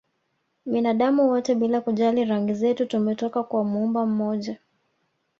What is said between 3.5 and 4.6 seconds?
Muumba mmoja